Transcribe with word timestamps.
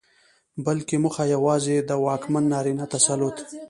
بلکې 0.65 0.95
موخه 1.03 1.23
يواځې 1.35 1.75
د 1.79 1.91
واکمن 2.05 2.43
نارينه 2.53 2.85
تسلط 2.93 3.37